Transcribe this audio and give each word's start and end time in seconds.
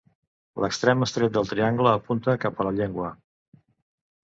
L'extrem 0.63 1.07
estret 1.07 1.35
del 1.35 1.51
triangle 1.51 1.93
apunta 1.99 2.37
cap 2.47 2.59
a 2.65 2.69
la 2.71 2.75
llengua. 2.81 3.13